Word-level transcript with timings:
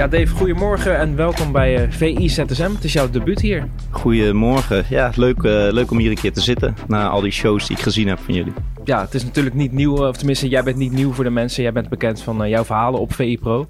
Ja, 0.00 0.08
Dave, 0.08 0.34
goedemorgen 0.34 0.98
en 0.98 1.16
welkom 1.16 1.52
bij 1.52 1.86
uh, 1.86 1.90
VI 1.90 2.28
ZSM. 2.28 2.70
Het 2.74 2.84
is 2.84 2.92
jouw 2.92 3.10
debuut 3.10 3.40
hier. 3.40 3.68
Goedemorgen. 3.90 4.84
Ja, 4.88 5.12
leuk, 5.14 5.36
uh, 5.42 5.68
leuk 5.70 5.90
om 5.90 5.98
hier 5.98 6.10
een 6.10 6.16
keer 6.16 6.32
te 6.32 6.40
zitten 6.40 6.74
na 6.88 7.08
al 7.08 7.20
die 7.20 7.30
shows 7.30 7.66
die 7.66 7.76
ik 7.76 7.82
gezien 7.82 8.08
heb 8.08 8.18
van 8.18 8.34
jullie. 8.34 8.52
Ja, 8.84 9.00
het 9.00 9.14
is 9.14 9.24
natuurlijk 9.24 9.54
niet 9.54 9.72
nieuw, 9.72 10.06
of 10.06 10.16
tenminste, 10.16 10.48
jij 10.48 10.62
bent 10.62 10.76
niet 10.76 10.92
nieuw 10.92 11.12
voor 11.12 11.24
de 11.24 11.30
mensen. 11.30 11.62
Jij 11.62 11.72
bent 11.72 11.88
bekend 11.88 12.22
van 12.22 12.42
uh, 12.42 12.48
jouw 12.48 12.64
verhalen 12.64 13.00
op 13.00 13.12
VI 13.12 13.38
Pro. 13.38 13.68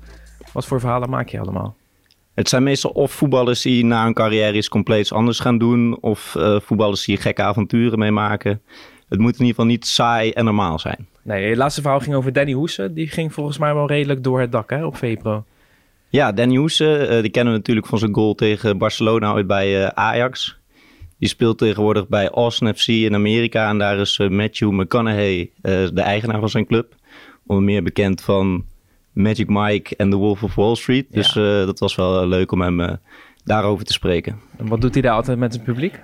Wat 0.53 0.67
voor 0.67 0.81
verhalen 0.81 1.11
maak 1.11 1.29
je 1.29 1.41
allemaal? 1.41 1.77
Het 2.35 2.49
zijn 2.49 2.63
meestal 2.63 2.91
of 2.91 3.13
voetballers 3.13 3.63
die 3.63 3.85
na 3.85 4.05
hun 4.05 4.15
carrière 4.15 4.57
iets 4.57 4.69
compleets 4.69 5.13
anders 5.13 5.41
gaan 5.41 5.59
doen, 5.59 5.99
of 6.01 6.37
voetballers 6.63 7.05
die 7.05 7.17
gekke 7.17 7.43
avonturen 7.43 7.99
meemaken. 7.99 8.63
Het 9.09 9.19
moet 9.19 9.33
in 9.33 9.39
ieder 9.39 9.55
geval 9.55 9.65
niet 9.65 9.87
saai 9.87 10.31
en 10.31 10.45
normaal 10.45 10.79
zijn. 10.79 11.09
Nee, 11.23 11.49
je 11.49 11.57
laatste 11.57 11.81
verhaal 11.81 12.01
ging 12.01 12.15
over 12.15 12.33
Danny 12.33 12.53
Hoesen. 12.53 12.95
Die 12.95 13.09
ging 13.09 13.33
volgens 13.33 13.59
mij 13.59 13.75
wel 13.75 13.87
redelijk 13.87 14.25
door 14.25 14.41
het 14.41 14.53
dak 14.53 14.71
hè, 14.71 14.85
op 14.85 14.97
VI 14.97 15.17
Pro. 15.17 15.45
Ja, 16.11 16.33
Danny 16.33 16.57
Hoesen, 16.57 17.13
uh, 17.13 17.21
die 17.21 17.31
kennen 17.31 17.53
we 17.53 17.59
natuurlijk 17.59 17.87
van 17.87 17.99
zijn 17.99 18.15
goal 18.15 18.35
tegen 18.35 18.79
Barcelona 18.79 19.35
uit 19.35 19.47
bij 19.47 19.81
uh, 19.81 19.87
Ajax. 19.87 20.59
Die 21.19 21.29
speelt 21.29 21.59
tegenwoordig 21.59 22.09
bij 22.09 22.29
Austin 22.29 22.75
FC 22.75 22.87
in 22.87 23.15
Amerika. 23.15 23.69
En 23.69 23.79
daar 23.79 23.99
is 23.99 24.19
uh, 24.19 24.29
Matthew 24.29 24.71
McConaughey 24.71 25.51
de 25.63 26.01
eigenaar 26.01 26.41
van 26.41 26.49
zijn 26.49 26.67
club. 26.67 26.95
Onder 27.47 27.65
meer 27.65 27.83
bekend 27.83 28.21
van 28.23 28.65
Magic 29.13 29.49
Mike 29.49 29.97
en 29.97 30.11
The 30.11 30.17
Wolf 30.17 30.43
of 30.43 30.55
Wall 30.55 30.75
Street. 30.75 31.07
Ja. 31.11 31.17
Dus 31.17 31.33
dat 31.67 31.79
was 31.79 31.95
wel 31.95 32.27
leuk 32.27 32.53
om 32.53 32.61
hem 32.61 32.99
daarover 33.45 33.85
te 33.85 33.93
spreken. 33.93 34.41
En 34.57 34.69
wat 34.69 34.81
doet 34.81 34.93
hij 34.93 35.03
daar 35.03 35.15
altijd 35.15 35.39
met 35.39 35.53
het 35.53 35.65
publiek? 35.65 36.01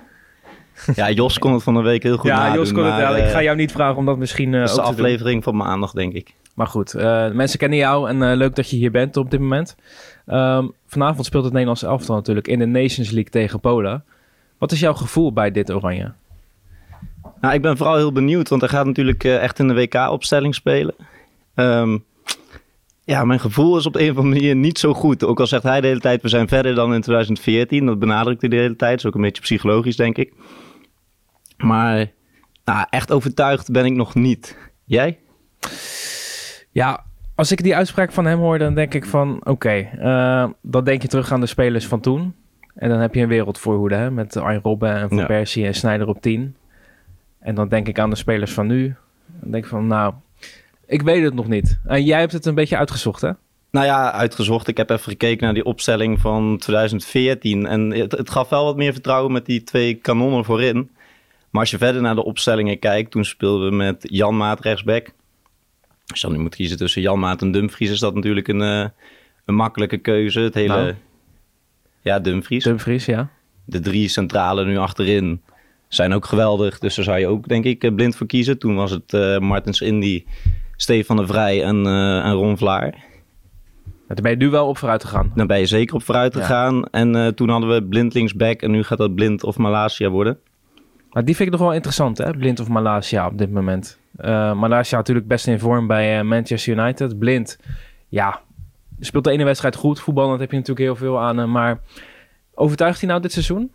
Ja, 0.94 1.10
Jos 1.10 1.38
kon 1.38 1.52
het 1.52 1.62
van 1.62 1.74
de 1.74 1.82
week 1.82 2.02
heel 2.02 2.16
goed 2.16 2.30
Ja, 2.30 2.54
Jos 2.54 2.72
kon 2.72 2.84
het 2.84 2.96
wel. 2.96 3.16
Ik 3.16 3.30
ga 3.30 3.42
jou 3.42 3.56
niet 3.56 3.72
vragen 3.72 3.96
om 3.96 4.04
dat 4.06 4.18
misschien 4.18 4.52
uh, 4.52 4.60
Dat 4.60 4.68
is 4.68 4.74
de 4.74 4.80
aflevering 4.82 5.42
van 5.42 5.56
maandag, 5.56 5.92
denk 5.92 6.12
ik. 6.12 6.34
Maar 6.56 6.66
goed, 6.66 6.94
uh, 6.94 7.30
mensen 7.30 7.58
kennen 7.58 7.78
jou 7.78 8.08
en 8.08 8.16
uh, 8.16 8.36
leuk 8.36 8.54
dat 8.54 8.70
je 8.70 8.76
hier 8.76 8.90
bent 8.90 9.16
op 9.16 9.30
dit 9.30 9.40
moment. 9.40 9.76
Um, 10.26 10.72
vanavond 10.86 11.26
speelt 11.26 11.44
het 11.44 11.52
Nederlands 11.52 11.82
elftal 11.82 12.14
natuurlijk 12.14 12.48
in 12.48 12.58
de 12.58 12.66
Nations 12.66 13.10
League 13.10 13.30
tegen 13.30 13.60
Polen. 13.60 14.04
Wat 14.58 14.72
is 14.72 14.80
jouw 14.80 14.94
gevoel 14.94 15.32
bij 15.32 15.50
dit 15.50 15.72
oranje? 15.72 16.12
Nou, 17.40 17.54
ik 17.54 17.62
ben 17.62 17.76
vooral 17.76 17.96
heel 17.96 18.12
benieuwd, 18.12 18.48
want 18.48 18.60
hij 18.60 18.70
gaat 18.70 18.86
natuurlijk 18.86 19.24
uh, 19.24 19.42
echt 19.42 19.58
in 19.58 19.68
de 19.68 19.74
WK-opstelling 19.74 20.54
spelen. 20.54 20.94
Um, 21.54 22.04
ja, 23.04 23.24
mijn 23.24 23.40
gevoel 23.40 23.76
is 23.76 23.86
op 23.86 23.94
een 23.94 24.10
of 24.10 24.16
andere 24.16 24.34
manier 24.34 24.56
niet 24.56 24.78
zo 24.78 24.94
goed. 24.94 25.24
Ook 25.24 25.40
al 25.40 25.46
zegt 25.46 25.62
hij 25.62 25.80
de 25.80 25.86
hele 25.86 26.00
tijd, 26.00 26.22
we 26.22 26.28
zijn 26.28 26.48
verder 26.48 26.74
dan 26.74 26.94
in 26.94 27.00
2014. 27.00 27.86
Dat 27.86 27.98
benadrukt 27.98 28.40
hij 28.40 28.50
de 28.50 28.56
hele 28.56 28.76
tijd. 28.76 28.90
Dat 28.90 28.98
is 28.98 29.06
ook 29.06 29.14
een 29.14 29.20
beetje 29.20 29.42
psychologisch, 29.42 29.96
denk 29.96 30.18
ik. 30.18 30.32
Maar 31.56 32.12
nou, 32.64 32.86
echt 32.90 33.12
overtuigd 33.12 33.70
ben 33.70 33.84
ik 33.84 33.92
nog 33.92 34.14
niet. 34.14 34.56
Jij? 34.84 35.18
Ja, 36.76 37.04
als 37.34 37.52
ik 37.52 37.62
die 37.62 37.76
uitspraak 37.76 38.12
van 38.12 38.24
hem 38.26 38.38
hoor, 38.38 38.58
dan 38.58 38.74
denk 38.74 38.94
ik 38.94 39.04
van... 39.04 39.36
Oké, 39.36 39.50
okay, 39.50 39.90
uh, 39.98 40.50
dan 40.62 40.84
denk 40.84 41.02
je 41.02 41.08
terug 41.08 41.32
aan 41.32 41.40
de 41.40 41.46
spelers 41.46 41.86
van 41.86 42.00
toen. 42.00 42.34
En 42.74 42.88
dan 42.88 42.98
heb 42.98 43.14
je 43.14 43.20
een 43.20 43.28
wereldvoorhoede 43.28 43.94
hè, 43.94 44.10
met 44.10 44.36
Arjen 44.36 44.60
Robben 44.62 44.94
en 44.96 45.08
Van 45.08 45.18
ja. 45.18 45.26
Persie 45.26 45.66
en 45.66 45.74
Snijder 45.74 46.08
op 46.08 46.20
10. 46.20 46.56
En 47.38 47.54
dan 47.54 47.68
denk 47.68 47.88
ik 47.88 47.98
aan 47.98 48.10
de 48.10 48.16
spelers 48.16 48.52
van 48.52 48.66
nu. 48.66 48.94
Dan 49.40 49.50
denk 49.50 49.64
ik 49.64 49.70
van, 49.70 49.86
nou, 49.86 50.14
ik 50.86 51.02
weet 51.02 51.24
het 51.24 51.34
nog 51.34 51.48
niet. 51.48 51.78
En 51.84 52.04
jij 52.04 52.20
hebt 52.20 52.32
het 52.32 52.46
een 52.46 52.54
beetje 52.54 52.76
uitgezocht, 52.76 53.20
hè? 53.20 53.30
Nou 53.70 53.86
ja, 53.86 54.12
uitgezocht. 54.12 54.68
Ik 54.68 54.76
heb 54.76 54.90
even 54.90 55.10
gekeken 55.10 55.44
naar 55.44 55.54
die 55.54 55.64
opstelling 55.64 56.20
van 56.20 56.58
2014. 56.58 57.66
En 57.66 57.90
het, 57.90 58.12
het 58.12 58.30
gaf 58.30 58.48
wel 58.48 58.64
wat 58.64 58.76
meer 58.76 58.92
vertrouwen 58.92 59.32
met 59.32 59.46
die 59.46 59.62
twee 59.62 59.94
kanonnen 59.94 60.44
voorin. 60.44 60.90
Maar 61.50 61.60
als 61.60 61.70
je 61.70 61.78
verder 61.78 62.02
naar 62.02 62.14
de 62.14 62.24
opstellingen 62.24 62.78
kijkt, 62.78 63.10
toen 63.10 63.24
speelden 63.24 63.68
we 63.68 63.74
met 63.74 63.96
Jan 64.00 64.36
Maat 64.36 64.60
rechtsback. 64.60 65.14
Als 66.06 66.20
je 66.20 66.26
dan 66.26 66.36
nu 66.36 66.42
moet 66.42 66.54
kiezen 66.54 66.76
tussen 66.76 67.02
Jan 67.02 67.18
Maat 67.18 67.42
en 67.42 67.50
Dumfries, 67.50 67.90
is 67.90 67.98
dat 67.98 68.14
natuurlijk 68.14 68.48
een, 68.48 68.60
uh, 68.60 68.86
een 69.44 69.54
makkelijke 69.54 69.98
keuze. 69.98 70.40
Het 70.40 70.54
hele... 70.54 70.76
Nou. 70.76 70.94
Ja, 72.00 72.20
Dumfries. 72.20 72.64
Dumfries, 72.64 73.06
ja. 73.06 73.28
De 73.64 73.80
drie 73.80 74.08
centrale 74.08 74.64
nu 74.64 74.76
achterin 74.76 75.42
zijn 75.88 76.12
ook 76.12 76.24
geweldig. 76.24 76.78
Dus 76.78 76.94
daar 76.94 77.04
zou 77.04 77.18
je 77.18 77.26
ook, 77.26 77.48
denk 77.48 77.64
ik, 77.64 77.94
blind 77.94 78.16
voor 78.16 78.26
kiezen. 78.26 78.58
Toen 78.58 78.74
was 78.74 78.90
het 78.90 79.12
uh, 79.12 79.38
Martens 79.38 79.80
Indy, 79.80 80.24
Stefan 80.76 81.16
de 81.16 81.26
Vrij 81.26 81.62
en, 81.62 81.86
uh, 81.86 82.24
en 82.24 82.32
Ron 82.32 82.58
Vlaar. 82.58 82.94
Daar 84.08 84.22
ben 84.22 84.30
je 84.30 84.36
nu 84.36 84.48
wel 84.48 84.68
op 84.68 84.78
vooruit 84.78 85.04
gegaan. 85.04 85.32
Dan 85.34 85.46
ben 85.46 85.58
je 85.58 85.66
zeker 85.66 85.94
op 85.94 86.02
vooruit 86.02 86.36
gegaan. 86.36 86.76
Ja. 86.76 86.88
En 86.90 87.14
uh, 87.14 87.26
toen 87.26 87.48
hadden 87.48 87.70
we 87.70 87.84
blind 87.84 88.14
linksback 88.14 88.62
en 88.62 88.70
nu 88.70 88.82
gaat 88.82 88.98
dat 88.98 89.14
blind 89.14 89.44
of 89.44 89.56
Malasia 89.56 90.08
worden. 90.08 90.38
Maar 91.10 91.24
die 91.24 91.36
vind 91.36 91.48
ik 91.48 91.54
nog 91.54 91.64
wel 91.64 91.74
interessant, 91.74 92.18
hè? 92.18 92.30
Blind 92.30 92.60
of 92.60 92.68
Malasia 92.68 93.26
op 93.26 93.38
dit 93.38 93.50
moment. 93.50 93.98
Uh, 94.20 94.52
Malasia 94.52 94.96
natuurlijk 94.96 95.26
best 95.26 95.46
in 95.46 95.58
vorm 95.58 95.86
bij 95.86 96.18
uh, 96.18 96.24
Manchester 96.24 96.78
United. 96.78 97.18
Blind, 97.18 97.58
ja, 98.08 98.40
speelt 99.00 99.24
de 99.24 99.30
ene 99.30 99.44
wedstrijd 99.44 99.76
goed. 99.76 100.00
Voetbal, 100.00 100.28
dat 100.30 100.40
heb 100.40 100.50
je 100.50 100.56
natuurlijk 100.56 100.86
heel 100.86 100.96
veel 100.96 101.20
aan. 101.20 101.50
maar 101.50 101.80
overtuigt 102.54 103.00
hij 103.00 103.08
nou 103.08 103.20
dit 103.20 103.32
seizoen? 103.32 103.70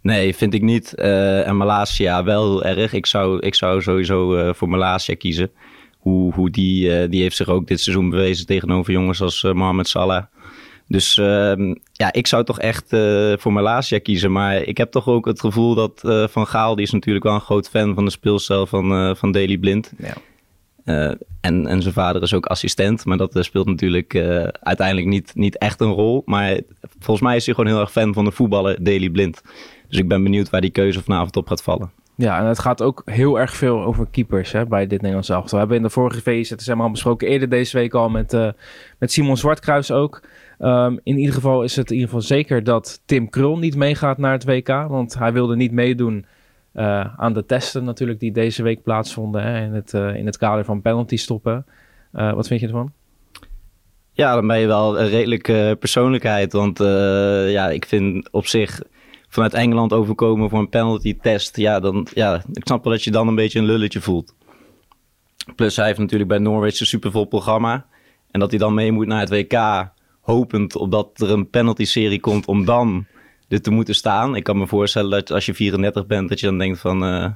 Nee, 0.00 0.34
vind 0.34 0.54
ik 0.54 0.62
niet. 0.62 0.92
Uh, 0.96 1.48
en 1.48 1.56
Malasia 1.56 2.24
wel 2.24 2.64
erg. 2.64 2.92
Ik 2.92 3.06
zou, 3.06 3.38
ik 3.38 3.54
zou 3.54 3.82
sowieso 3.82 4.52
voor 4.52 4.68
Malasia 4.68 5.14
kiezen. 5.14 5.50
Hoe, 5.98 6.32
hoe 6.32 6.50
die, 6.50 7.08
die 7.08 7.22
heeft 7.22 7.36
zich 7.36 7.48
ook 7.48 7.66
dit 7.66 7.80
seizoen 7.80 8.10
bewezen 8.10 8.46
tegenover 8.46 8.92
jongens 8.92 9.20
als 9.20 9.42
Mohamed 9.42 9.88
Salah. 9.88 10.24
Dus 10.88 11.16
uh, 11.16 11.74
ja, 11.92 12.12
ik 12.12 12.26
zou 12.26 12.44
toch 12.44 12.58
echt 12.58 12.92
uh, 12.92 13.32
voor 13.36 13.52
Malasia 13.52 13.98
kiezen. 13.98 14.32
Maar 14.32 14.56
ik 14.56 14.76
heb 14.76 14.90
toch 14.90 15.08
ook 15.08 15.26
het 15.26 15.40
gevoel 15.40 15.74
dat 15.74 16.02
uh, 16.04 16.26
Van 16.28 16.46
Gaal, 16.46 16.74
die 16.74 16.84
is 16.84 16.92
natuurlijk 16.92 17.24
wel 17.24 17.34
een 17.34 17.40
groot 17.40 17.68
fan 17.68 17.94
van 17.94 18.04
de 18.04 18.10
speelstijl 18.10 18.66
van, 18.66 18.92
uh, 18.92 19.14
van 19.14 19.32
Daley 19.32 19.58
Blind. 19.58 19.92
Ja. 19.98 20.14
en, 21.40 21.66
en 21.66 21.82
zijn 21.82 21.94
vader 21.94 22.22
is 22.22 22.34
ook 22.34 22.46
assistent, 22.46 23.04
maar 23.04 23.16
dat 23.16 23.36
speelt 23.40 23.66
natuurlijk 23.66 24.14
uiteindelijk 24.60 25.06
niet, 25.06 25.32
niet 25.34 25.58
echt 25.58 25.80
een 25.80 25.92
rol. 25.92 26.22
Maar 26.24 26.60
volgens 26.98 27.26
mij 27.26 27.36
is 27.36 27.46
hij 27.46 27.54
gewoon 27.54 27.70
heel 27.70 27.80
erg 27.80 27.92
fan 27.92 28.14
van 28.14 28.24
de 28.24 28.30
voetballer 28.30 28.84
Daley 28.84 29.10
Blind. 29.10 29.42
Dus 29.88 29.98
ik 29.98 30.08
ben 30.08 30.22
benieuwd 30.22 30.50
waar 30.50 30.60
die 30.60 30.70
keuze 30.70 31.02
vanavond 31.02 31.36
op 31.36 31.48
gaat 31.48 31.62
vallen. 31.62 31.90
Ja, 32.16 32.38
en 32.38 32.44
het 32.44 32.58
gaat 32.58 32.82
ook 32.82 33.02
heel 33.04 33.40
erg 33.40 33.54
veel 33.54 33.82
over 33.82 34.06
keepers 34.10 34.52
hè, 34.52 34.66
bij 34.66 34.86
dit 34.86 34.98
Nederlands 34.98 35.28
elftal. 35.28 35.50
We 35.50 35.58
hebben 35.58 35.76
in 35.76 35.82
de 35.82 35.90
vorige 35.90 36.20
VZSM 36.20 36.80
al 36.80 36.90
besproken, 36.90 37.28
eerder 37.28 37.48
deze 37.48 37.76
week 37.76 37.94
al 37.94 38.08
met, 38.08 38.32
met 38.98 39.12
Simon 39.12 39.36
Zwartkruis 39.36 39.90
ook. 39.90 40.22
Um, 40.58 41.00
in 41.02 41.18
ieder 41.18 41.34
geval 41.34 41.62
is 41.62 41.76
het 41.76 41.90
in 41.90 41.94
ieder 41.94 42.08
geval 42.08 42.24
zeker 42.24 42.64
dat 42.64 43.02
Tim 43.04 43.28
Krul 43.28 43.58
niet 43.58 43.76
meegaat 43.76 44.18
naar 44.18 44.32
het 44.32 44.44
WK. 44.44 44.68
Want 44.68 45.18
hij 45.18 45.32
wilde 45.32 45.56
niet 45.56 45.72
meedoen 45.72 46.26
uh, 46.74 47.18
aan 47.20 47.32
de 47.32 47.46
testen 47.46 47.84
natuurlijk 47.84 48.20
die 48.20 48.32
deze 48.32 48.62
week 48.62 48.82
plaatsvonden 48.82 49.42
hè, 49.42 49.64
in, 49.64 49.72
het, 49.72 49.92
uh, 49.92 50.16
in 50.16 50.26
het 50.26 50.38
kader 50.38 50.64
van 50.64 50.82
penalty 50.82 51.16
stoppen. 51.16 51.66
wat 52.10 52.46
vind 52.46 52.60
je 52.60 52.66
ervan? 52.66 52.92
Ja, 54.12 54.34
dan 54.34 54.46
ben 54.46 54.58
je 54.58 54.66
wel 54.66 55.00
een 55.00 55.08
redelijke 55.08 55.76
persoonlijkheid. 55.78 56.52
Want 56.52 56.78
ja, 57.48 57.70
ik 57.70 57.86
vind 57.86 58.30
op 58.30 58.46
zich 58.46 58.82
vanuit 59.34 59.54
Engeland 59.54 59.92
overkomen 59.92 60.50
voor 60.50 60.58
een 60.58 60.68
penalty 60.68 61.18
test. 61.20 61.56
Ja, 61.56 61.80
dan, 61.80 62.06
ja, 62.14 62.42
ik 62.52 62.66
snap 62.66 62.84
wel 62.84 62.92
dat 62.92 63.04
je 63.04 63.10
dan 63.10 63.28
een 63.28 63.34
beetje 63.34 63.58
een 63.58 63.64
lulletje 63.64 64.00
voelt. 64.00 64.34
Plus 65.56 65.76
hij 65.76 65.86
heeft 65.86 65.98
natuurlijk 65.98 66.28
bij 66.28 66.38
Norwich 66.38 66.80
een 66.80 66.86
supervol 66.86 67.24
programma. 67.24 67.86
En 68.30 68.40
dat 68.40 68.50
hij 68.50 68.58
dan 68.58 68.74
mee 68.74 68.92
moet 68.92 69.06
naar 69.06 69.20
het 69.20 69.30
WK, 69.30 69.52
hopend 70.24 70.76
op 70.76 70.90
dat 70.90 71.20
er 71.20 71.30
een 71.30 71.50
penalty-serie 71.50 72.20
komt 72.20 72.46
om 72.46 72.64
dan 72.64 73.06
er 73.48 73.62
te 73.62 73.70
moeten 73.70 73.94
staan. 73.94 74.36
Ik 74.36 74.44
kan 74.44 74.58
me 74.58 74.66
voorstellen 74.66 75.10
dat 75.10 75.30
als 75.30 75.46
je 75.46 75.54
34 75.54 76.06
bent, 76.06 76.28
dat 76.28 76.40
je 76.40 76.46
dan 76.46 76.58
denkt 76.58 76.78
van... 76.78 77.04
Uh, 77.04 77.26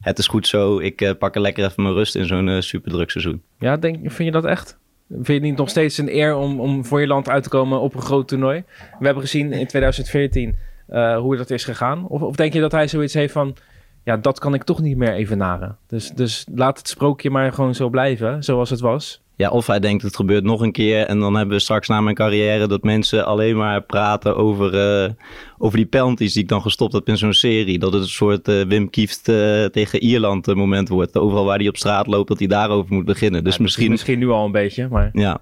het 0.00 0.18
is 0.18 0.26
goed 0.26 0.46
zo, 0.46 0.78
ik 0.78 1.00
uh, 1.00 1.10
pak 1.18 1.34
er 1.34 1.40
lekker 1.40 1.64
even 1.64 1.82
mijn 1.82 1.94
rust 1.94 2.14
in 2.14 2.26
zo'n 2.26 2.46
uh, 2.46 2.60
superdruk 2.60 3.10
seizoen. 3.10 3.42
Ja, 3.58 3.76
denk, 3.76 3.96
vind 4.00 4.16
je 4.16 4.30
dat 4.30 4.44
echt? 4.44 4.78
Vind 5.08 5.26
je 5.26 5.32
het 5.32 5.42
niet 5.42 5.56
nog 5.56 5.68
steeds 5.68 5.98
een 5.98 6.16
eer 6.16 6.34
om, 6.34 6.60
om 6.60 6.84
voor 6.84 7.00
je 7.00 7.06
land 7.06 7.28
uit 7.28 7.42
te 7.42 7.48
komen 7.48 7.80
op 7.80 7.94
een 7.94 8.02
groot 8.02 8.28
toernooi? 8.28 8.64
We 8.98 9.04
hebben 9.04 9.22
gezien 9.22 9.52
in 9.52 9.66
2014 9.66 10.56
uh, 10.88 11.18
hoe 11.18 11.36
dat 11.36 11.50
is 11.50 11.64
gegaan? 11.64 12.06
Of, 12.06 12.22
of 12.22 12.36
denk 12.36 12.52
je 12.52 12.60
dat 12.60 12.72
hij 12.72 12.88
zoiets 12.88 13.14
heeft 13.14 13.32
van, 13.32 13.56
ja, 14.04 14.16
dat 14.16 14.38
kan 14.38 14.54
ik 14.54 14.62
toch 14.62 14.80
niet 14.80 14.96
meer 14.96 15.12
evenaren. 15.12 15.78
Dus, 15.86 16.10
dus 16.10 16.46
laat 16.54 16.78
het 16.78 16.88
sprookje 16.88 17.30
maar 17.30 17.52
gewoon 17.52 17.74
zo 17.74 17.88
blijven, 17.88 18.44
zoals 18.44 18.70
het 18.70 18.80
was. 18.80 19.22
Ja, 19.38 19.50
of 19.50 19.66
hij 19.66 19.80
denkt 19.80 20.02
het 20.02 20.16
gebeurt 20.16 20.44
nog 20.44 20.60
een 20.60 20.72
keer 20.72 21.06
en 21.06 21.20
dan 21.20 21.36
hebben 21.36 21.56
we 21.56 21.62
straks 21.62 21.88
na 21.88 22.00
mijn 22.00 22.14
carrière 22.14 22.66
dat 22.66 22.82
mensen 22.82 23.26
alleen 23.26 23.56
maar 23.56 23.82
praten 23.82 24.36
over, 24.36 24.74
uh, 25.04 25.10
over 25.58 25.76
die 25.76 25.86
penalties 25.86 26.32
die 26.32 26.42
ik 26.42 26.48
dan 26.48 26.62
gestopt 26.62 26.92
heb 26.92 27.08
in 27.08 27.16
zo'n 27.16 27.32
serie. 27.32 27.78
Dat 27.78 27.92
het 27.92 28.02
een 28.02 28.08
soort 28.08 28.48
uh, 28.48 28.62
Wim 28.62 28.90
Kieft 28.90 29.28
uh, 29.28 29.64
tegen 29.64 30.00
Ierland 30.00 30.54
moment 30.54 30.88
wordt. 30.88 31.16
Overal 31.16 31.44
waar 31.44 31.58
hij 31.58 31.68
op 31.68 31.76
straat 31.76 32.06
loopt, 32.06 32.28
dat 32.28 32.38
hij 32.38 32.48
daarover 32.48 32.94
moet 32.94 33.04
beginnen. 33.04 33.44
Dus 33.44 33.56
ja, 33.56 33.62
misschien... 33.62 33.90
Misschien 33.90 34.18
nu 34.18 34.28
al 34.28 34.44
een 34.44 34.52
beetje, 34.52 34.88
maar... 34.88 35.10
Ja, 35.12 35.40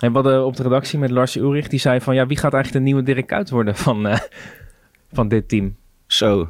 en 0.00 0.08
we 0.08 0.14
hadden 0.14 0.44
op 0.44 0.56
de 0.56 0.62
redactie 0.62 0.98
met 0.98 1.10
Lars 1.10 1.36
Ulrich, 1.36 1.68
die 1.68 1.80
zei 1.80 2.00
van... 2.00 2.14
ja, 2.14 2.26
wie 2.26 2.36
gaat 2.36 2.54
eigenlijk 2.54 2.84
de 2.84 2.90
nieuwe 2.90 3.12
Dirk 3.12 3.26
Kuyt 3.26 3.50
worden 3.50 3.76
van, 3.76 4.06
van 5.12 5.28
dit 5.28 5.48
team? 5.48 5.76
Zo, 6.06 6.48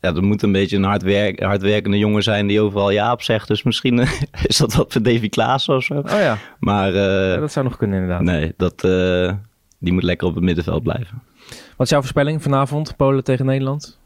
ja, 0.00 0.12
dat 0.12 0.22
moet 0.22 0.42
een 0.42 0.52
beetje 0.52 0.76
een 0.76 0.84
hardwerk, 0.84 1.42
hardwerkende 1.42 1.98
jongen 1.98 2.22
zijn 2.22 2.46
die 2.46 2.60
overal 2.60 2.90
ja 2.90 3.12
op 3.12 3.22
zegt. 3.22 3.48
Dus 3.48 3.62
misschien 3.62 3.98
uh, 3.98 4.10
is 4.48 4.56
dat 4.56 4.74
wat 4.74 4.92
voor 4.92 5.02
Davy 5.02 5.28
Klaas 5.28 5.68
of 5.68 5.84
zo. 5.84 5.94
Oh 5.94 6.04
ja, 6.10 6.38
maar, 6.58 6.92
uh, 6.92 7.32
ja, 7.32 7.36
dat 7.36 7.52
zou 7.52 7.64
nog 7.64 7.76
kunnen 7.76 8.00
inderdaad. 8.00 8.22
Nee, 8.22 8.54
dat, 8.56 8.80
die 9.78 9.92
moet 9.92 10.02
lekker 10.02 10.28
op 10.28 10.34
het 10.34 10.44
middenveld 10.44 10.82
blijven. 10.82 11.22
Wat 11.48 11.86
is 11.86 11.90
jouw 11.92 12.00
voorspelling 12.00 12.42
vanavond, 12.42 12.96
Polen 12.96 13.24
tegen 13.24 13.46
Nederland? 13.46 13.98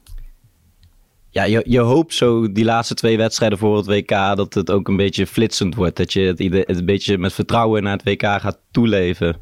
Ja, 1.33 1.45
je, 1.45 1.63
je 1.67 1.81
hoopt 1.81 2.15
zo 2.15 2.53
die 2.53 2.65
laatste 2.65 2.95
twee 2.95 3.17
wedstrijden 3.17 3.59
voor 3.59 3.77
het 3.77 3.87
WK 3.87 4.09
dat 4.09 4.55
het 4.55 4.71
ook 4.71 4.89
een 4.89 4.97
beetje 4.97 5.27
flitsend 5.27 5.75
wordt. 5.75 5.97
Dat 5.97 6.13
je 6.13 6.21
het, 6.21 6.39
het 6.39 6.79
een 6.79 6.87
beetje 6.87 7.19
met 7.19 7.33
vertrouwen 7.33 7.83
naar 7.83 7.93
het 7.93 8.05
WK 8.05 8.23
gaat 8.23 8.59
toeleven. 8.71 9.37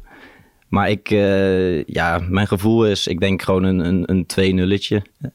Maar 0.67 0.89
ik, 0.89 1.11
uh, 1.11 1.83
ja, 1.83 2.19
mijn 2.29 2.47
gevoel 2.47 2.85
is, 2.85 3.07
ik 3.07 3.19
denk 3.19 3.41
gewoon 3.41 3.63
een, 3.63 3.79
een, 3.79 4.03
een 4.11 4.25
2 4.25 4.53
nulletje 4.53 5.03
0-2. 5.25 5.27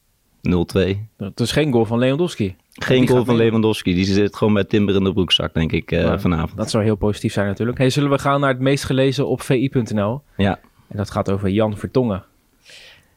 Het 1.16 1.40
is 1.40 1.52
geen 1.52 1.72
goal 1.72 1.84
van 1.84 1.98
Lewandowski. 1.98 2.56
Geen 2.72 3.08
goal 3.08 3.24
van 3.24 3.36
Lewandowski. 3.36 3.94
Die 3.94 4.04
zit 4.04 4.36
gewoon 4.36 4.52
met 4.52 4.68
timber 4.68 4.94
in 4.94 5.04
de 5.04 5.12
broekzak, 5.12 5.54
denk 5.54 5.72
ik, 5.72 5.92
uh, 5.92 6.18
vanavond. 6.18 6.56
Dat 6.56 6.70
zou 6.70 6.84
heel 6.84 6.96
positief 6.96 7.32
zijn 7.32 7.46
natuurlijk. 7.46 7.78
Hey, 7.78 7.90
zullen 7.90 8.10
we 8.10 8.18
gaan 8.18 8.40
naar 8.40 8.50
het 8.50 8.60
meest 8.60 8.84
gelezen 8.84 9.28
op 9.28 9.42
vi.nl? 9.42 10.22
Ja. 10.36 10.58
En 10.88 10.96
dat 10.96 11.10
gaat 11.10 11.30
over 11.30 11.48
Jan 11.48 11.76
Vertongen. 11.76 12.24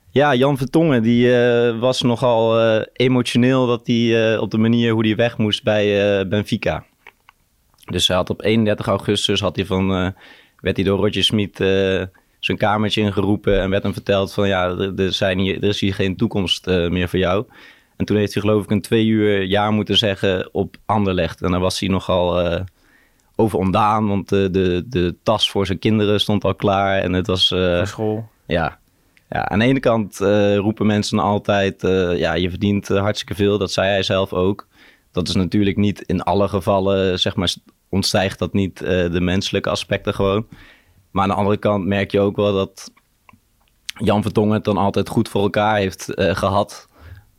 Ja, 0.09 0.35
Jan 0.35 0.57
Vertongen 0.57 1.03
die 1.03 1.27
uh, 1.27 1.79
was 1.79 2.01
nogal 2.01 2.59
uh, 2.59 2.81
emotioneel 2.93 3.67
dat 3.67 3.87
hij 3.87 4.37
op 4.37 4.51
de 4.51 4.57
manier 4.57 4.93
hoe 4.93 5.05
hij 5.05 5.15
weg 5.15 5.37
moest 5.37 5.63
bij 5.63 6.27
Benfica. 6.27 6.85
Dus 7.85 8.07
hij 8.07 8.15
had 8.15 8.29
op 8.29 8.43
31 8.43 8.87
augustus 8.87 9.39
had 9.39 9.55
hij 9.55 9.65
van, 9.65 9.87
werd 10.59 10.75
hij 10.75 10.85
door 10.85 10.99
Roger 10.99 11.23
Smit 11.23 11.59
zijn 12.39 12.57
kamertje 12.57 13.01
ingeroepen 13.01 13.61
en 13.61 13.69
werd 13.69 13.83
hem 13.83 13.93
verteld 13.93 14.33
van 14.33 14.47
ja, 14.47 14.75
er, 14.95 15.13
zijn 15.13 15.39
hier, 15.39 15.55
er 15.55 15.69
is 15.69 15.79
hier 15.79 15.93
geen 15.93 16.15
toekomst 16.15 16.65
meer 16.65 17.09
voor 17.09 17.19
jou. 17.19 17.45
En 17.97 18.05
toen 18.05 18.17
heeft 18.17 18.33
hij 18.33 18.41
geloof 18.41 18.63
ik 18.63 18.71
een 18.71 18.81
twee 18.81 19.05
uur 19.05 19.43
jaar 19.43 19.71
moeten 19.71 19.97
zeggen 19.97 20.49
op 20.51 20.75
Anderlecht. 20.85 21.41
En 21.41 21.51
dan 21.51 21.61
was 21.61 21.79
hij 21.79 21.89
nogal 21.89 22.45
uh, 22.45 22.59
over 23.35 23.59
ontdaan, 23.59 24.07
want 24.07 24.29
de, 24.29 24.49
de, 24.51 24.83
de 24.87 25.15
tas 25.23 25.49
voor 25.49 25.65
zijn 25.65 25.79
kinderen 25.79 26.19
stond 26.19 26.43
al 26.43 26.55
klaar. 26.55 27.01
En 27.01 27.13
het 27.13 27.27
was... 27.27 27.51
Uh, 27.51 27.77
voor 27.77 27.87
school. 27.87 28.29
Ja. 28.47 28.79
ja, 29.29 29.49
aan 29.49 29.59
de 29.59 29.65
ene 29.65 29.79
kant 29.79 30.17
roepen 30.55 30.85
mensen 30.85 31.19
altijd, 31.19 31.81
ja, 32.17 32.33
je 32.33 32.49
verdient 32.49 32.87
hartstikke 32.87 33.35
veel. 33.35 33.57
Dat 33.57 33.71
zei 33.71 33.87
hij 33.87 34.03
zelf 34.03 34.33
ook. 34.33 34.67
Dat 35.11 35.27
is 35.27 35.35
natuurlijk 35.35 35.77
niet 35.77 36.01
in 36.01 36.21
alle 36.21 36.47
gevallen, 36.47 37.19
zeg 37.19 37.35
maar, 37.35 37.53
ontstijgt 37.89 38.39
dat 38.39 38.53
niet 38.53 38.77
de 38.77 39.21
menselijke 39.21 39.69
aspecten 39.69 40.13
gewoon. 40.13 40.47
Maar 41.11 41.23
aan 41.23 41.29
de 41.29 41.35
andere 41.35 41.57
kant 41.57 41.85
merk 41.85 42.11
je 42.11 42.19
ook 42.19 42.35
wel 42.35 42.53
dat 42.53 42.91
Jan 43.97 44.21
Vertongen 44.21 44.53
het 44.53 44.63
dan 44.63 44.77
altijd 44.77 45.09
goed 45.09 45.29
voor 45.29 45.41
elkaar 45.41 45.75
heeft 45.75 46.05
gehad. 46.15 46.89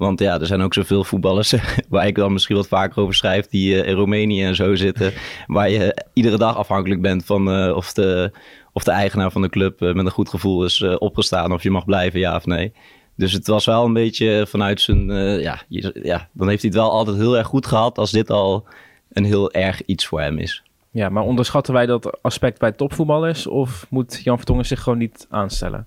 Want 0.00 0.20
ja, 0.20 0.40
er 0.40 0.46
zijn 0.46 0.62
ook 0.62 0.74
zoveel 0.74 1.04
voetballers 1.04 1.54
waar 1.88 2.06
ik 2.06 2.14
dan 2.14 2.32
misschien 2.32 2.56
wat 2.56 2.68
vaker 2.68 3.02
over 3.02 3.14
schrijf, 3.14 3.46
die 3.46 3.74
uh, 3.74 3.88
in 3.88 3.94
Roemenië 3.94 4.44
en 4.44 4.54
zo 4.54 4.74
zitten. 4.74 5.12
Waar 5.46 5.70
je 5.70 6.04
iedere 6.12 6.36
dag 6.36 6.56
afhankelijk 6.56 7.00
bent 7.00 7.24
van 7.24 7.66
uh, 7.66 7.76
of, 7.76 7.92
de, 7.92 8.30
of 8.72 8.84
de 8.84 8.90
eigenaar 8.90 9.30
van 9.30 9.42
de 9.42 9.48
club 9.48 9.80
met 9.80 9.96
een 9.96 10.10
goed 10.10 10.28
gevoel 10.28 10.64
is 10.64 10.82
opgestaan 10.82 11.52
of 11.52 11.62
je 11.62 11.70
mag 11.70 11.84
blijven, 11.84 12.20
ja 12.20 12.36
of 12.36 12.46
nee. 12.46 12.72
Dus 13.16 13.32
het 13.32 13.46
was 13.46 13.64
wel 13.64 13.84
een 13.84 13.92
beetje 13.92 14.46
vanuit 14.48 14.80
zijn. 14.80 15.06
ja, 15.40 15.62
ja, 16.02 16.28
dan 16.32 16.48
heeft 16.48 16.62
hij 16.62 16.70
het 16.70 16.80
wel 16.80 16.90
altijd 16.90 17.16
heel 17.16 17.36
erg 17.38 17.46
goed 17.46 17.66
gehad 17.66 17.98
als 17.98 18.10
dit 18.10 18.30
al 18.30 18.66
een 19.12 19.24
heel 19.24 19.52
erg 19.52 19.84
iets 19.84 20.06
voor 20.06 20.20
hem 20.20 20.38
is. 20.38 20.62
Ja, 20.90 21.08
maar 21.08 21.22
onderschatten 21.22 21.74
wij 21.74 21.86
dat 21.86 22.22
aspect 22.22 22.58
bij 22.58 22.72
topvoetballers 22.72 23.46
of 23.46 23.86
moet 23.90 24.20
Jan 24.24 24.36
Vertongen 24.36 24.66
zich 24.66 24.82
gewoon 24.82 24.98
niet 24.98 25.26
aanstellen? 25.30 25.86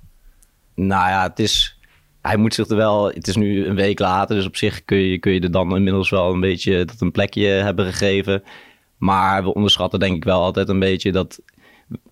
Nou 0.75 1.09
ja, 1.09 1.23
het 1.23 1.39
is 1.39 1.77
hij 2.23 2.37
moet 2.37 2.53
zich 2.53 2.67
er 2.67 2.75
wel, 2.75 3.07
het 3.07 3.27
is 3.27 3.35
nu 3.35 3.65
een 3.65 3.75
week 3.75 3.99
later, 3.99 4.35
dus 4.35 4.45
op 4.45 4.55
zich 4.55 4.85
kun 4.85 4.97
je, 4.97 5.19
kun 5.19 5.31
je 5.31 5.39
er 5.39 5.51
dan 5.51 5.75
inmiddels 5.75 6.09
wel 6.09 6.33
een 6.33 6.39
beetje 6.39 6.85
dat 6.85 7.01
een 7.01 7.11
plekje 7.11 7.45
hebben 7.45 7.85
gegeven. 7.85 8.43
Maar 8.97 9.43
we 9.43 9.53
onderschatten 9.53 9.99
denk 9.99 10.15
ik 10.15 10.23
wel 10.23 10.41
altijd 10.41 10.69
een 10.69 10.79
beetje 10.79 11.11
dat 11.11 11.39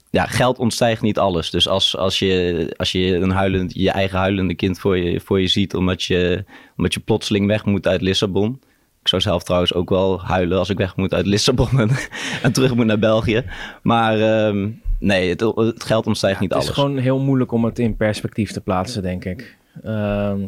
ja, 0.09 0.25
geld 0.25 0.59
ontstijgt 0.59 1.01
niet 1.01 1.19
alles. 1.19 1.49
Dus 1.49 1.67
als, 1.67 1.97
als, 1.97 2.19
je, 2.19 2.73
als 2.77 2.91
je 2.91 3.15
een 3.15 3.31
huilend, 3.31 3.73
je 3.73 3.91
eigen 3.91 4.17
huilende 4.17 4.55
kind 4.55 4.79
voor 4.79 4.97
je, 4.97 5.19
voor 5.19 5.41
je 5.41 5.47
ziet 5.47 5.75
omdat 5.75 6.03
je, 6.03 6.45
omdat 6.77 6.93
je 6.93 6.99
plotseling 6.99 7.47
weg 7.47 7.65
moet 7.65 7.87
uit 7.87 8.01
Lissabon. 8.01 8.61
Ik 9.01 9.07
zou 9.07 9.21
zelf 9.21 9.43
trouwens 9.43 9.73
ook 9.73 9.89
wel 9.89 10.21
huilen 10.21 10.57
als 10.57 10.69
ik 10.69 10.77
weg 10.77 10.95
moet 10.95 11.13
uit 11.13 11.25
Lissabon 11.25 11.79
en, 11.79 11.89
en 12.43 12.51
terug 12.51 12.75
moet 12.75 12.85
naar 12.85 12.99
België. 12.99 13.43
Maar 13.81 14.19
ehm, 14.19 14.69
nee, 14.99 15.29
het, 15.29 15.41
het, 15.41 15.83
geld 15.83 16.07
ontstijgt 16.07 16.39
niet 16.39 16.53
alles. 16.53 16.67
Het 16.67 16.75
is 16.75 16.81
gewoon 16.81 16.97
heel 16.97 17.19
moeilijk 17.19 17.51
om 17.51 17.65
het 17.65 17.79
in 17.79 17.95
perspectief 17.95 18.51
te 18.51 18.61
plaatsen, 18.61 19.01
denk 19.01 19.25
ik. 19.25 19.57
Ehm, 19.83 20.39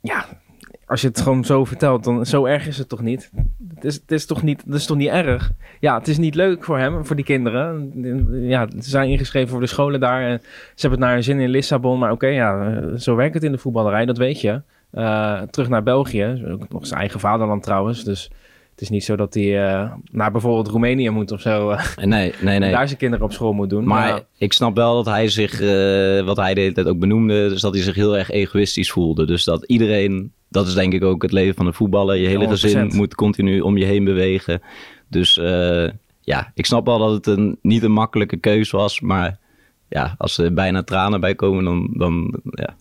ja, 0.00 0.26
als 0.86 1.00
je 1.00 1.08
het 1.08 1.20
gewoon 1.20 1.44
zo 1.44 1.64
vertelt, 1.64 2.04
dan 2.04 2.26
zo 2.26 2.44
erg 2.44 2.66
is 2.66 2.78
het 2.78 2.88
toch 2.88 3.02
niet? 3.02 3.30
Het 3.74 3.84
is, 3.84 3.94
het 3.94 4.12
is, 4.12 4.26
toch, 4.26 4.42
niet, 4.42 4.62
het 4.64 4.74
is 4.74 4.86
toch 4.86 4.96
niet 4.96 5.08
erg? 5.08 5.52
Ja, 5.80 5.98
het 5.98 6.08
is 6.08 6.18
niet 6.18 6.34
leuk 6.34 6.64
voor 6.64 6.78
hem, 6.78 7.06
voor 7.06 7.16
die 7.16 7.24
kinderen. 7.24 7.92
Ja, 8.48 8.66
ze 8.70 8.90
zijn 8.90 9.08
ingeschreven 9.08 9.48
voor 9.48 9.60
de 9.60 9.66
scholen 9.66 10.00
daar. 10.00 10.22
En 10.22 10.40
ze 10.42 10.48
hebben 10.74 10.90
het 10.90 11.00
naar 11.00 11.12
hun 11.12 11.22
zin 11.22 11.40
in 11.40 11.48
Lissabon. 11.48 11.98
Maar 11.98 12.12
oké, 12.12 12.26
ja, 12.26 12.96
zo 12.96 13.14
werkt 13.14 13.34
het 13.34 13.42
in 13.42 13.52
de 13.52 13.58
voetballerij, 13.58 14.04
dat 14.06 14.18
weet 14.18 14.40
je. 14.40 14.62
Uh, 14.92 15.40
terug 15.42 15.68
naar 15.68 15.82
België, 15.82 16.56
nog 16.68 16.86
zijn 16.86 17.00
eigen 17.00 17.20
vaderland 17.20 17.62
trouwens. 17.62 18.04
Dus 18.04 18.30
het 18.70 18.80
is 18.80 18.88
niet 18.88 19.04
zo 19.04 19.16
dat 19.16 19.34
hij 19.34 19.72
uh, 19.72 19.92
naar 20.10 20.32
bijvoorbeeld 20.32 20.68
Roemenië 20.68 21.10
moet 21.10 21.30
of 21.30 21.40
zo. 21.40 21.70
Uh, 21.70 21.96
nee, 21.96 22.32
nee, 22.40 22.58
nee. 22.58 22.70
Daar 22.70 22.86
zijn 22.86 22.98
kinderen 22.98 23.24
op 23.24 23.32
school 23.32 23.52
moet 23.52 23.70
doen. 23.70 23.84
Maar, 23.84 24.22
ik 24.38 24.52
snap 24.52 24.76
wel 24.76 24.94
dat 24.94 25.14
hij 25.14 25.28
zich, 25.28 25.60
uh, 25.60 26.24
wat 26.24 26.36
hij 26.36 26.54
de 26.54 26.60
hele 26.60 26.72
tijd 26.72 26.86
ook 26.86 26.98
benoemde, 26.98 27.48
dus 27.48 27.60
dat 27.60 27.74
hij 27.74 27.82
zich 27.82 27.94
heel 27.94 28.18
erg 28.18 28.30
egoïstisch 28.30 28.90
voelde. 28.90 29.26
Dus 29.26 29.44
dat 29.44 29.64
iedereen, 29.64 30.32
dat 30.48 30.66
is 30.66 30.74
denk 30.74 30.92
ik 30.92 31.04
ook 31.04 31.22
het 31.22 31.32
leven 31.32 31.54
van 31.54 31.66
de 31.66 31.72
voetballer. 31.72 32.16
Je 32.16 32.28
hele 32.28 32.46
100%. 32.46 32.48
gezin 32.48 32.92
moet 32.94 33.14
continu 33.14 33.60
om 33.60 33.76
je 33.76 33.84
heen 33.84 34.04
bewegen. 34.04 34.62
Dus 35.08 35.34
ja, 36.20 36.52
ik 36.54 36.66
snap 36.66 36.86
wel 36.86 36.98
dat 36.98 37.12
het 37.12 37.26
een, 37.26 37.58
niet 37.62 37.82
een 37.82 37.92
makkelijke 37.92 38.36
keus 38.36 38.70
was. 38.70 39.00
Maar 39.00 39.38
ja, 39.88 40.14
als 40.18 40.38
er 40.38 40.52
bijna 40.52 40.82
tranen 40.82 41.20
bij 41.20 41.34
komen, 41.34 41.64
dan, 41.64 41.88
dan 41.92 42.40
ja, 42.50 42.76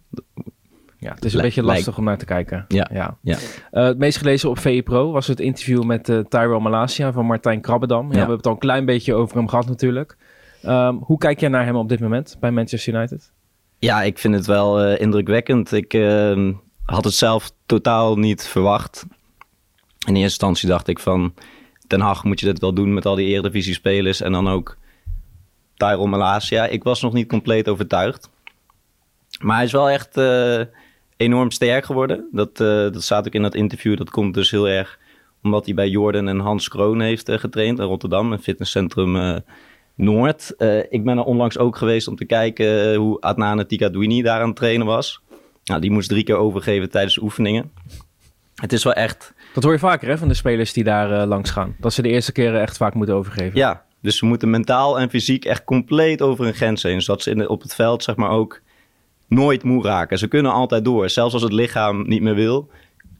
ja, 1.01 1.13
het 1.13 1.25
is 1.25 1.33
een 1.33 1.41
beetje 1.41 1.63
lastig 1.63 1.97
om 1.97 2.03
naar 2.03 2.17
te 2.17 2.25
kijken. 2.25 2.65
Ja. 2.67 2.89
ja. 2.93 3.17
ja. 3.21 3.37
Uh, 3.71 3.83
het 3.83 3.97
meest 3.97 4.17
gelezen 4.17 4.49
op 4.49 4.59
VE 4.59 4.81
Pro 4.81 5.11
was 5.11 5.27
het 5.27 5.39
interview 5.39 5.83
met 5.83 6.09
uh, 6.09 6.19
Tyrell 6.19 6.59
Malasia 6.59 7.11
van 7.11 7.25
Martijn 7.25 7.61
Krabbedam. 7.61 8.05
Ja, 8.05 8.11
We 8.11 8.17
hebben 8.17 8.37
het 8.37 8.45
al 8.45 8.51
een 8.51 8.57
klein 8.57 8.85
beetje 8.85 9.13
over 9.13 9.37
hem 9.37 9.47
gehad 9.47 9.67
natuurlijk. 9.67 10.17
Um, 10.65 10.97
hoe 11.03 11.17
kijk 11.17 11.39
jij 11.39 11.49
naar 11.49 11.65
hem 11.65 11.75
op 11.75 11.89
dit 11.89 11.99
moment 11.99 12.37
bij 12.39 12.51
Manchester 12.51 12.93
United? 12.93 13.31
Ja, 13.79 14.01
ik 14.01 14.17
vind 14.17 14.33
het 14.33 14.45
wel 14.45 14.85
uh, 14.85 14.99
indrukwekkend. 14.99 15.71
Ik 15.71 15.93
ehm, 15.93 16.53
had 16.85 17.03
het 17.03 17.13
zelf 17.13 17.51
totaal 17.65 18.17
niet 18.17 18.47
verwacht. 18.47 19.05
In 20.07 20.15
eerste 20.15 20.21
instantie 20.21 20.67
dacht 20.67 20.87
ik 20.87 20.99
van... 20.99 21.33
Ten 21.87 21.99
Hag 21.99 22.23
moet 22.23 22.39
je 22.39 22.45
dit 22.45 22.59
wel 22.59 22.73
doen 22.73 22.93
met 22.93 23.05
al 23.05 23.15
die 23.15 23.27
Eredivisie 23.27 23.73
spelers. 23.73 24.21
En 24.21 24.31
dan 24.31 24.47
ook 24.49 24.77
Tyrell 25.75 26.07
Malasia. 26.07 26.65
Ik 26.65 26.83
was 26.83 27.01
nog 27.01 27.13
niet 27.13 27.27
compleet 27.27 27.69
overtuigd. 27.69 28.29
Maar 29.39 29.55
hij 29.55 29.65
is 29.65 29.71
wel 29.71 29.89
echt 29.89 30.17
enorm 31.21 31.51
sterk 31.51 31.85
geworden. 31.85 32.27
Dat, 32.31 32.59
uh, 32.59 32.67
dat 32.67 33.03
staat 33.03 33.27
ook 33.27 33.33
in 33.33 33.41
dat 33.41 33.55
interview. 33.55 33.97
Dat 33.97 34.09
komt 34.09 34.33
dus 34.33 34.51
heel 34.51 34.69
erg 34.69 34.99
omdat 35.43 35.65
hij 35.65 35.73
bij 35.73 35.89
Jordan 35.89 36.27
en 36.27 36.39
Hans 36.39 36.67
Kroon 36.67 37.01
heeft 37.01 37.29
uh, 37.29 37.37
getraind 37.37 37.79
in 37.79 37.85
Rotterdam, 37.85 38.31
een 38.31 38.41
fitnesscentrum 38.41 39.15
uh, 39.15 39.35
Noord. 39.95 40.55
ik 40.89 41.03
ben 41.03 41.17
er 41.17 41.23
onlangs 41.23 41.57
ook 41.57 41.77
geweest 41.77 42.07
om 42.07 42.15
te 42.15 42.25
kijken 42.25 42.95
hoe 42.95 43.19
Adnan 43.19 43.65
Tikadouini 43.65 44.21
daar 44.21 44.41
aan 44.41 44.47
het 44.47 44.55
trainen 44.55 44.85
was. 44.85 45.21
Nou, 45.63 45.81
die 45.81 45.91
moest 45.91 46.09
drie 46.09 46.23
keer 46.23 46.35
overgeven 46.35 46.89
tijdens 46.89 47.15
de 47.15 47.21
oefeningen. 47.21 47.71
Het 48.55 48.73
is 48.73 48.83
wel 48.83 48.93
echt... 48.93 49.33
Dat 49.53 49.63
hoor 49.63 49.71
je 49.71 49.79
vaker 49.79 50.07
hè, 50.07 50.17
van 50.17 50.27
de 50.27 50.33
spelers 50.33 50.73
die 50.73 50.83
daar 50.83 51.25
langs 51.27 51.49
gaan. 51.49 51.75
Dat 51.79 51.93
ze 51.93 52.01
de 52.01 52.09
eerste 52.09 52.31
keren 52.31 52.61
echt 52.61 52.77
vaak 52.77 52.93
moeten 52.93 53.15
overgeven. 53.15 53.59
Ja, 53.59 53.85
dus 54.01 54.17
ze 54.17 54.25
moeten 54.25 54.49
mentaal 54.49 54.99
en 54.99 55.09
fysiek 55.09 55.45
echt 55.45 55.63
compleet 55.63 56.21
over 56.21 56.45
een 56.45 56.53
grens 56.53 56.83
heen. 56.83 57.01
Zodat 57.01 57.21
ze 57.21 57.29
in 57.29 57.49
op 57.49 57.61
het 57.61 57.75
veld 57.75 58.03
zeg 58.03 58.15
maar 58.15 58.29
ook 58.29 58.61
nooit 59.31 59.63
moe 59.63 59.83
raken. 59.83 60.17
Ze 60.17 60.27
kunnen 60.27 60.51
altijd 60.51 60.85
door. 60.85 61.09
Zelfs 61.09 61.33
als 61.33 61.43
het 61.43 61.53
lichaam 61.53 62.07
niet 62.07 62.21
meer 62.21 62.35
wil, 62.35 62.69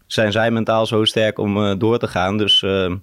zijn 0.08 0.32
zij 0.32 0.51
mentaal 0.51 0.86
zo 0.86 1.06
sterk 1.06 1.38
om 1.38 1.58
uh, 1.58 1.74
door 1.77 1.98
te 1.98 2.08
gaan. 2.08 2.38
Dus 2.38 2.62
uh, 2.62 2.94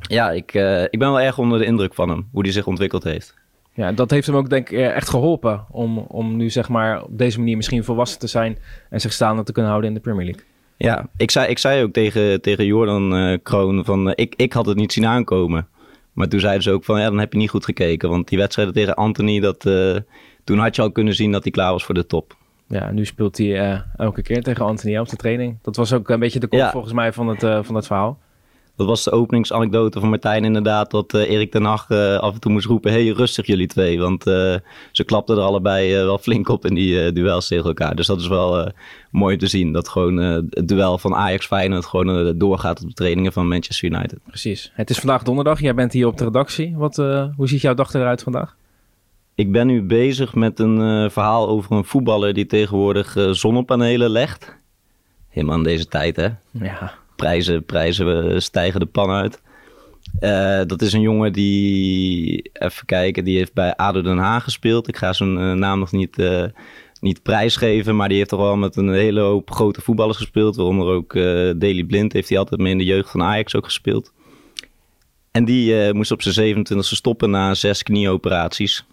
ja, 0.00 0.30
ik, 0.30 0.54
uh, 0.54 0.82
ik 0.82 0.98
ben 0.98 1.10
wel 1.10 1.20
erg 1.20 1.38
onder 1.38 1.58
de 1.58 1.64
indruk 1.64 1.94
van 1.94 2.08
hem, 2.08 2.28
hoe 2.32 2.42
hij 2.42 2.52
zich 2.52 2.66
ontwikkeld 2.66 3.04
heeft. 3.04 3.34
Ja, 3.74 3.92
dat 3.92 4.10
heeft 4.10 4.26
hem 4.26 4.36
ook 4.36 4.50
denk 4.50 4.70
ik 4.70 4.78
echt 4.78 5.08
geholpen 5.08 5.64
om, 5.70 5.98
om 5.98 6.36
nu 6.36 6.50
zeg 6.50 6.68
maar 6.68 7.02
op 7.02 7.18
deze 7.18 7.38
manier 7.38 7.56
misschien 7.56 7.84
volwassen 7.84 8.18
te 8.18 8.26
zijn 8.26 8.58
en 8.90 9.00
zich 9.00 9.12
staande 9.12 9.42
te 9.42 9.52
kunnen 9.52 9.70
houden 9.70 9.90
in 9.90 9.96
de 9.96 10.02
Premier 10.02 10.24
League. 10.24 10.44
Ja, 10.76 11.08
ik 11.16 11.30
zei, 11.30 11.48
ik 11.48 11.58
zei 11.58 11.82
ook 11.82 11.92
tegen, 11.92 12.40
tegen 12.40 12.64
Jordan 12.64 13.38
Kroon 13.42 13.84
van 13.84 14.12
ik, 14.14 14.34
ik 14.36 14.52
had 14.52 14.66
het 14.66 14.76
niet 14.76 14.92
zien 14.92 15.06
aankomen. 15.06 15.68
Maar 16.12 16.28
toen 16.28 16.40
zeiden 16.40 16.62
ze 16.62 16.70
ook 16.70 16.84
van 16.84 17.00
ja, 17.00 17.08
dan 17.08 17.18
heb 17.18 17.32
je 17.32 17.38
niet 17.38 17.50
goed 17.50 17.64
gekeken. 17.64 18.08
Want 18.08 18.28
die 18.28 18.38
wedstrijden 18.38 18.74
tegen 18.74 18.94
Anthony, 18.94 19.40
dat, 19.40 19.64
toen 20.44 20.58
had 20.58 20.76
je 20.76 20.82
al 20.82 20.92
kunnen 20.92 21.14
zien 21.14 21.32
dat 21.32 21.42
hij 21.42 21.52
klaar 21.52 21.72
was 21.72 21.84
voor 21.84 21.94
de 21.94 22.06
top. 22.06 22.38
Ja, 22.66 22.90
nu 22.90 23.04
speelt 23.04 23.38
hij 23.38 23.72
uh, 23.72 23.80
elke 23.96 24.22
keer 24.22 24.42
tegen 24.42 24.64
Anthony 24.64 24.98
op 24.98 25.08
de 25.08 25.16
training. 25.16 25.58
Dat 25.62 25.76
was 25.76 25.92
ook 25.92 26.08
een 26.08 26.20
beetje 26.20 26.40
de 26.40 26.46
kop 26.46 26.68
volgens 26.70 26.92
mij 26.92 27.12
van 27.12 27.28
het, 27.28 27.42
uh, 27.42 27.58
van 27.62 27.74
het 27.74 27.86
verhaal. 27.86 28.18
Dat 28.76 28.86
was 28.86 29.04
de 29.04 29.10
openingsanekdote 29.10 30.00
van 30.00 30.08
Martijn 30.08 30.44
inderdaad. 30.44 30.90
Dat 30.90 31.14
uh, 31.14 31.30
Erik 31.30 31.50
ten 31.50 31.64
Hag 31.64 31.90
af 31.90 32.34
en 32.34 32.40
toe 32.40 32.52
moest 32.52 32.66
roepen... 32.66 32.92
hey, 32.92 33.08
rustig 33.08 33.46
jullie 33.46 33.66
twee. 33.66 33.98
Want 34.00 34.22
ze 34.92 35.04
klapten 35.06 35.36
er 35.36 35.42
allebei 35.42 35.94
wel 35.94 36.18
flink 36.18 36.48
op 36.48 36.66
in 36.66 36.74
die 36.74 37.12
duels 37.12 37.48
tegen 37.48 37.66
elkaar. 37.66 37.94
Dus 37.94 38.06
dat 38.06 38.20
is 38.20 38.28
wel 38.28 38.72
mooi 39.10 39.36
te 39.36 39.46
zien. 39.46 39.72
Dat 39.72 39.88
gewoon 39.88 40.16
het 40.16 40.68
duel 40.68 40.98
van 40.98 41.14
Ajax-Feyenoord... 41.14 41.86
gewoon 41.86 42.38
doorgaat 42.38 42.82
op 42.82 42.88
de 42.88 42.94
trainingen 42.94 43.32
van 43.32 43.48
Manchester 43.48 43.90
United. 43.90 44.18
Precies. 44.26 44.72
Het 44.74 44.90
is 44.90 44.98
vandaag 44.98 45.22
donderdag. 45.22 45.60
Jij 45.60 45.74
bent 45.74 45.92
hier 45.92 46.06
op 46.06 46.18
de 46.18 46.24
redactie. 46.24 46.76
Wat, 46.76 46.96
hoe 47.36 47.48
ziet 47.48 47.60
jouw 47.60 47.74
dag 47.74 47.94
eruit 47.94 48.22
vandaag? 48.22 48.56
Ik 49.40 49.52
ben 49.52 49.66
nu 49.66 49.82
bezig 49.82 50.34
met 50.34 50.58
een 50.58 50.80
uh, 50.80 51.10
verhaal 51.10 51.48
over 51.48 51.72
een 51.72 51.84
voetballer 51.84 52.34
die 52.34 52.46
tegenwoordig 52.46 53.16
uh, 53.16 53.30
zonnepanelen 53.30 54.10
legt. 54.10 54.56
Helemaal 55.28 55.56
in 55.56 55.62
deze 55.62 55.86
tijd, 55.86 56.16
hè? 56.16 56.28
Ja. 56.50 56.94
Prijzen, 57.16 57.64
prijzen 57.64 58.42
stijgen 58.42 58.80
de 58.80 58.86
pan 58.86 59.10
uit. 59.10 59.42
Uh, 60.20 60.60
dat 60.66 60.82
is 60.82 60.92
een 60.92 61.00
jongen 61.00 61.32
die, 61.32 62.50
even 62.52 62.86
kijken, 62.86 63.24
die 63.24 63.36
heeft 63.36 63.52
bij 63.52 63.76
ADO 63.76 64.02
Den 64.02 64.18
Haag 64.18 64.44
gespeeld. 64.44 64.88
Ik 64.88 64.96
ga 64.96 65.12
zijn 65.12 65.58
naam 65.58 65.78
nog 65.78 65.92
niet, 65.92 66.16
niet 67.00 67.22
prijsgeven, 67.22 67.96
maar 67.96 68.08
die 68.08 68.16
heeft 68.16 68.30
toch 68.30 68.40
wel 68.40 68.56
met 68.56 68.76
een 68.76 68.92
hele 68.92 69.20
hoop 69.20 69.50
grote 69.50 69.80
voetballers 69.80 70.16
gespeeld. 70.16 70.56
Waaronder 70.56 70.86
ook 70.86 71.12
Daley 71.58 71.84
Blind 71.84 72.12
heeft 72.12 72.28
hij 72.28 72.38
altijd 72.38 72.60
mee 72.60 72.72
in 72.72 72.78
de 72.78 72.84
jeugd 72.84 73.10
van 73.10 73.22
Ajax 73.22 73.56
ook 73.56 73.64
gespeeld. 73.64 74.12
En 75.30 75.44
die 75.44 75.94
moest 75.94 76.10
op 76.10 76.22
zijn 76.22 76.66
27e 76.66 76.78
stoppen 76.78 77.30
na 77.30 77.54
zes 77.54 77.82
knieoperaties. 77.82 78.84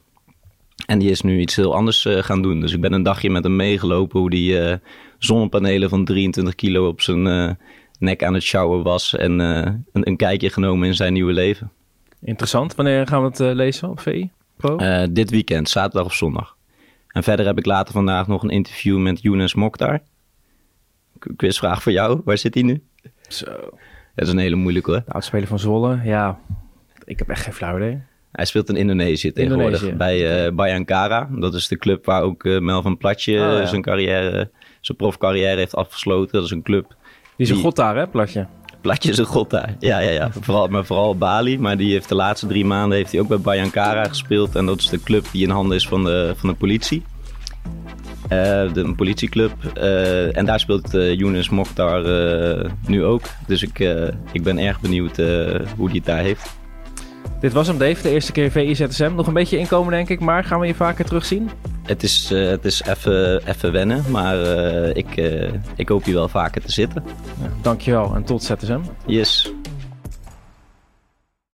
En 0.88 1.00
die 1.00 1.10
is 1.10 1.22
nu 1.22 1.39
iets 1.39 1.56
heel 1.56 1.75
anders 1.75 2.06
gaan 2.10 2.41
doen. 2.41 2.62
Dus 2.62 2.74
ik 2.74 2.82
ben 2.82 2.94
een 2.94 3.03
dagje 3.03 3.29
met 3.29 3.44
hem 3.44 3.56
meegelopen 3.56 4.20
hoe 4.20 4.29
die 4.29 4.79
zonnepanelen 5.17 5.89
van 5.89 6.06
23 6.06 6.56
kilo 6.56 6.88
op 6.88 7.01
zijn 7.01 7.58
nek 8.00 8.24
aan 8.24 8.34
het 8.34 8.44
sjouwen 8.44 8.84
was 8.84 9.15
en 9.15 9.39
een, 9.39 9.86
een, 9.91 10.17
kijkje 10.17 10.50
genomen 10.50 10.88
in 10.88 10.94
zijn 10.94 11.13
nieuwe 11.13 11.34
leven. 11.34 11.72
Interessant. 12.22 12.75
Wanneer 12.75 13.08
gaan 13.08 13.22
we 13.22 13.27
het 13.27 13.56
lezen 13.56 13.89
op 13.89 14.00
VI 14.00 14.29
Pro? 14.56 14.77
Dit 15.12 15.29
weekend, 15.29 15.70
zaterdag 15.70 16.06
of 16.06 16.13
zondag. 16.13 16.58
En 17.08 17.24
verder 17.24 17.46
heb 17.46 17.58
ik 17.58 17.65
later 17.65 17.94
vandaag 17.94 18.27
nog 18.27 18.44
een 18.44 18.50
interview 18.50 18.98
met 18.98 19.22
Younes 19.22 19.53
Mokhtar. 19.53 20.00
Quizvraag 21.36 21.84
voor 21.84 21.91
jou. 21.91 22.22
Waar 22.25 22.38
zit 22.38 22.53
hij 22.53 22.63
nu? 22.63 22.84
Zo. 23.27 23.51
Dat 24.15 24.27
is 24.27 24.29
een 24.29 24.38
hele 24.38 24.56
moeilijke 24.56 24.91
hoor. 24.91 25.03
De 25.06 25.12
oudspeler 25.12 25.48
van 25.48 25.60
Zwolle, 25.60 26.00
ja. 26.03 26.39
Ik 27.03 27.20
heb 27.20 27.29
echt 27.29 27.44
geen 27.44 27.53
flauw 27.53 27.75
idee. 27.75 28.01
Hij 28.38 28.46
speelt 28.46 28.70
in 28.70 28.75
Indonesië 28.75 29.32
tegenwoordig 29.32 29.82
Indonesië. 29.82 29.98
bij 29.98 30.46
uh, 30.46 30.56
Bayangkara. 30.56 31.29
Dat 31.32 31.53
is 31.53 31.67
de 31.67 31.77
club 31.77 32.06
waar 32.06 32.22
ook 32.22 32.44
uh, 32.44 32.60
Melvin 32.60 32.98
Platje 32.98 33.34
oh, 33.34 33.60
ja. 33.60 33.65
zijn 33.65 33.82
carrière, 33.82 34.50
zijn 34.82 34.98
profcarrière 34.98 35.58
heeft 35.58 35.75
afgesloten. 35.75 36.34
Dat 36.34 36.44
is 36.44 36.51
een 36.51 36.62
club 36.62 36.96
die 37.38 37.46
is 37.46 37.51
een 37.51 37.62
god 37.62 37.75
daar, 37.75 37.96
hè, 37.96 38.08
Platje? 38.08 38.48
Platje 38.82 39.12
is 39.12 39.17
een 39.17 39.25
god 39.25 39.50
daar. 39.50 39.75
Ja, 39.79 40.00
ja, 40.00 40.10
ja. 40.10 40.32
Vooral, 40.41 40.67
maar 40.67 40.86
vooral 40.86 41.17
Bali. 41.17 41.60
Maar 41.60 41.77
die 41.77 41.91
heeft 41.91 42.10
de 42.10 42.15
laatste 42.15 42.48
drie 42.48 42.65
maanden 42.65 42.98
heeft 42.98 43.12
hij 43.12 43.22
ook 43.22 43.27
bij 43.27 43.39
Bayankara 43.39 44.03
gespeeld. 44.03 44.56
En 44.56 44.65
dat 44.65 44.79
is 44.79 44.89
de 44.89 45.03
club 45.03 45.25
die 45.32 45.44
in 45.44 45.50
handen 45.50 45.77
is 45.77 45.88
van 45.88 46.03
de, 46.03 46.34
van 46.36 46.50
de 46.50 46.56
politie. 46.56 47.03
Uh, 48.24 48.29
de 48.74 48.82
een 48.82 48.96
politieclub. 48.96 49.51
Uh, 49.77 50.38
en 50.38 50.46
daar 50.46 50.60
speelt 50.60 50.96
uh, 50.96 51.13
Younes 51.13 51.50
Mokhtar 51.50 52.03
nu 52.88 53.03
ook. 53.03 53.24
Dus 53.48 53.63
ik, 53.63 53.79
ik 54.32 54.44
ben 54.44 54.58
erg 54.58 54.79
benieuwd 54.79 55.17
hoe 55.77 55.88
hij 55.88 55.96
het 55.96 56.06
daar 56.06 56.22
heeft. 56.22 56.57
Dit 57.48 57.56
was 57.56 57.68
hem, 57.68 57.77
Dave. 57.77 58.01
De 58.01 58.10
eerste 58.10 58.32
keer 58.32 58.51
VIZSM. 58.51 59.12
Nog 59.16 59.27
een 59.27 59.34
beetje 59.34 59.58
inkomen, 59.58 59.92
denk 59.92 60.10
ik. 60.10 60.20
Maar 60.20 60.44
gaan 60.44 60.60
we 60.60 60.68
je 60.68 60.75
vaker 60.75 61.06
terugzien? 61.06 61.50
Het 61.84 62.04
is, 62.04 62.32
uh, 62.32 62.50
het 62.50 62.66
is 62.66 62.82
even 63.46 63.72
wennen. 63.72 64.04
Maar 64.10 64.36
uh, 64.36 64.96
ik, 64.96 65.18
uh, 65.18 65.54
ik 65.75 65.89
hoop 65.89 66.04
hier 66.04 66.13
wel 66.13 66.27
vaker 66.27 66.62
te 66.62 66.72
zitten. 66.72 67.04
Ja, 67.42 67.50
dankjewel 67.62 68.16
en 68.16 68.24
tot 68.24 68.44
ZSM. 68.44 68.80
Yes. 69.06 69.51